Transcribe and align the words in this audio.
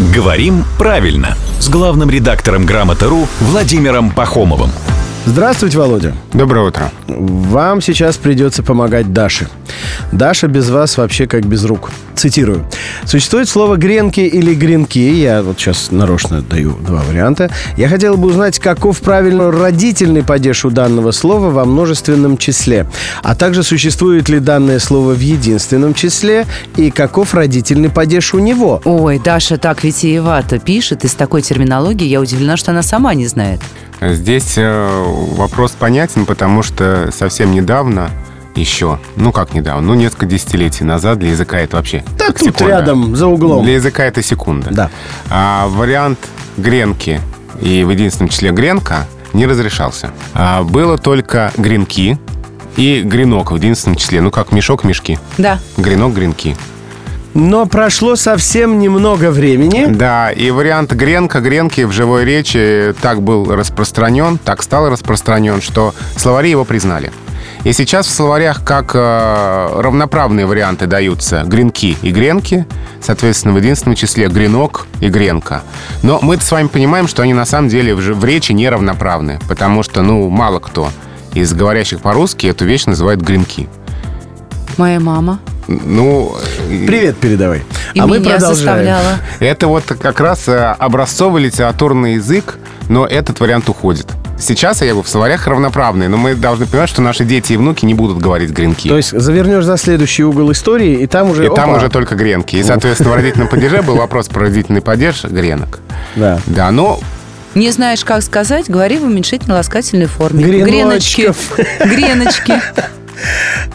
Говорим 0.00 0.64
правильно 0.78 1.36
с 1.58 1.68
главным 1.68 2.08
редактором 2.08 2.64
Грамоты.ру 2.64 3.28
Владимиром 3.40 4.10
Пахомовым. 4.10 4.70
Здравствуйте, 5.26 5.76
Володя. 5.76 6.14
Доброе 6.32 6.66
утро. 6.66 6.90
Вам 7.06 7.82
сейчас 7.82 8.16
придется 8.16 8.62
помогать 8.62 9.12
Даше. 9.12 9.48
Даша 10.12 10.48
без 10.48 10.70
вас 10.70 10.96
вообще 10.96 11.26
как 11.26 11.44
без 11.44 11.64
рук. 11.64 11.90
Цитирую. 12.16 12.66
Существует 13.04 13.48
слово 13.48 13.76
«гренки» 13.76 14.20
или 14.20 14.54
«гренки». 14.54 14.98
Я 14.98 15.42
вот 15.42 15.58
сейчас 15.58 15.90
нарочно 15.90 16.42
даю 16.42 16.72
два 16.72 17.02
варианта. 17.02 17.50
Я 17.76 17.88
хотел 17.88 18.16
бы 18.16 18.28
узнать, 18.28 18.58
каков 18.58 19.00
правильно 19.00 19.50
родительный 19.50 20.22
падеж 20.22 20.64
у 20.64 20.70
данного 20.70 21.12
слова 21.12 21.50
во 21.50 21.64
множественном 21.64 22.36
числе. 22.36 22.86
А 23.22 23.34
также 23.34 23.62
существует 23.62 24.28
ли 24.28 24.38
данное 24.38 24.78
слово 24.78 25.12
в 25.12 25.20
единственном 25.20 25.94
числе 25.94 26.46
и 26.76 26.90
каков 26.90 27.34
родительный 27.34 27.90
падеж 27.90 28.34
у 28.34 28.38
него. 28.38 28.80
Ой, 28.84 29.18
Даша 29.18 29.58
так 29.58 29.84
витиевато 29.84 30.58
пишет, 30.58 31.04
и 31.04 31.08
с 31.08 31.14
такой 31.14 31.42
терминологией 31.42 32.10
я 32.10 32.20
удивлена, 32.20 32.56
что 32.56 32.70
она 32.70 32.82
сама 32.82 33.14
не 33.14 33.26
знает. 33.26 33.60
Здесь 34.00 34.54
э, 34.56 35.04
вопрос 35.36 35.72
понятен, 35.72 36.26
потому 36.26 36.62
что 36.62 37.10
совсем 37.12 37.52
недавно 37.52 38.10
еще, 38.54 38.98
ну 39.16 39.32
как 39.32 39.54
недавно, 39.54 39.82
ну 39.82 39.94
несколько 39.94 40.26
десятилетий 40.26 40.84
назад 40.84 41.18
для 41.18 41.30
языка 41.30 41.60
это 41.60 41.76
вообще 41.76 42.04
как 42.18 42.38
тут 42.38 42.48
секунда. 42.48 42.66
рядом, 42.66 43.14
за 43.14 43.26
углом. 43.26 43.64
Для 43.64 43.74
языка 43.74 44.04
это 44.04 44.22
секунда. 44.22 44.70
Да. 44.70 44.90
А 45.30 45.68
вариант 45.68 46.18
гренки 46.56 47.20
и 47.60 47.84
в 47.84 47.90
единственном 47.90 48.30
числе 48.30 48.50
гренка 48.50 49.06
не 49.32 49.46
разрешался. 49.46 50.10
А 50.34 50.62
было 50.62 50.98
только 50.98 51.52
гренки 51.56 52.18
и 52.76 53.02
гренок 53.02 53.52
в 53.52 53.56
единственном 53.56 53.96
числе. 53.96 54.20
Ну 54.20 54.30
как 54.30 54.52
мешок, 54.52 54.84
мешки. 54.84 55.18
Да. 55.38 55.58
Гренок, 55.76 56.14
гренки. 56.14 56.56
Но 57.34 57.66
прошло 57.66 58.16
совсем 58.16 58.78
немного 58.78 59.30
времени. 59.30 59.86
Да, 59.86 60.30
и 60.32 60.50
вариант 60.50 60.92
гренка, 60.92 61.40
гренки 61.40 61.82
в 61.82 61.92
живой 61.92 62.24
речи 62.24 62.94
так 63.00 63.22
был 63.22 63.54
распространен, 63.54 64.38
так 64.38 64.62
стал 64.62 64.88
распространен, 64.90 65.60
что 65.60 65.94
словари 66.16 66.50
его 66.50 66.64
признали. 66.64 67.12
И 67.62 67.72
сейчас 67.72 68.06
в 68.06 68.10
словарях 68.10 68.64
как 68.64 68.92
э, 68.94 69.80
равноправные 69.80 70.46
варианты 70.46 70.86
даются 70.86 71.44
гренки 71.44 71.96
и 72.00 72.10
гренки, 72.10 72.66
соответственно, 73.02 73.52
в 73.52 73.58
единственном 73.58 73.96
числе 73.96 74.28
гренок 74.28 74.86
и 75.00 75.08
гренка. 75.08 75.62
Но 76.02 76.18
мы 76.22 76.38
с 76.38 76.50
вами 76.50 76.68
понимаем, 76.68 77.06
что 77.06 77.22
они 77.22 77.34
на 77.34 77.44
самом 77.44 77.68
деле 77.68 77.94
в, 77.94 77.98
в 77.98 78.24
речи 78.24 78.52
не 78.52 78.68
равноправны, 78.68 79.38
потому 79.46 79.82
что, 79.82 80.00
ну, 80.00 80.28
мало 80.30 80.58
кто 80.58 80.90
из 81.34 81.52
говорящих 81.52 82.00
по-русски 82.00 82.46
эту 82.46 82.64
вещь 82.64 82.86
называет 82.86 83.20
гренки. 83.20 83.68
Моя 84.78 84.98
мама. 84.98 85.38
Ну, 85.70 86.36
Привет 86.68 87.16
передавай. 87.18 87.62
И 87.94 88.00
а 88.00 88.06
мы 88.06 88.16
продолжаем. 88.16 88.54
заставляла. 88.54 89.18
Это 89.38 89.68
вот 89.68 89.84
как 89.84 90.18
раз 90.18 90.48
э, 90.48 90.74
образцовый 90.78 91.44
литературный 91.44 92.14
язык, 92.14 92.58
но 92.88 93.06
этот 93.06 93.38
вариант 93.38 93.68
уходит. 93.68 94.08
Сейчас, 94.36 94.80
я 94.80 94.88
говорю, 94.88 95.04
в 95.04 95.08
словарях 95.08 95.46
равноправные, 95.46 96.08
но 96.08 96.16
мы 96.16 96.34
должны 96.34 96.66
понимать, 96.66 96.88
что 96.88 97.02
наши 97.02 97.24
дети 97.24 97.52
и 97.52 97.56
внуки 97.56 97.84
не 97.84 97.94
будут 97.94 98.18
говорить 98.18 98.50
гренки. 98.50 98.88
То 98.88 98.96
есть 98.96 99.10
завернешь 99.16 99.64
за 99.64 99.76
следующий 99.76 100.24
угол 100.24 100.50
истории, 100.50 101.02
и 101.02 101.06
там 101.06 101.30
уже... 101.30 101.46
и 101.46 101.48
там 101.48 101.70
опа. 101.70 101.78
уже 101.78 101.88
только 101.88 102.16
гренки. 102.16 102.56
И, 102.56 102.64
соответственно, 102.64 103.10
в 103.10 103.14
родительном 103.14 103.46
падеже 103.46 103.82
был 103.82 103.94
вопрос 103.94 104.28
про 104.28 104.40
родительный 104.40 104.80
падеж 104.80 105.24
гренок. 105.24 105.78
Да. 106.16 106.40
Да, 106.46 106.72
но 106.72 106.98
Не 107.54 107.70
знаешь, 107.70 108.04
как 108.04 108.22
сказать, 108.22 108.68
говори 108.68 108.98
в 108.98 109.04
уменьшительно-ласкательной 109.04 110.06
форме. 110.06 110.42
Греночки. 110.42 111.32
Греночки. 111.84 112.54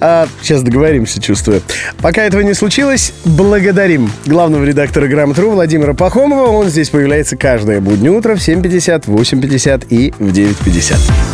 А, 0.00 0.26
сейчас 0.42 0.62
договоримся, 0.62 1.20
чувствую. 1.20 1.62
Пока 2.00 2.22
этого 2.22 2.40
не 2.40 2.54
случилось, 2.54 3.12
благодарим 3.24 4.10
главного 4.26 4.64
редактора 4.64 5.06
«Грамотру» 5.08 5.50
Владимира 5.50 5.94
Пахомова. 5.94 6.48
Он 6.48 6.68
здесь 6.68 6.90
появляется 6.90 7.36
каждое 7.36 7.80
буднее 7.80 8.12
утро 8.12 8.34
в 8.34 8.38
7.50, 8.38 9.04
8.50 9.06 9.86
и 9.90 10.12
в 10.18 10.32
9.50. 10.32 11.29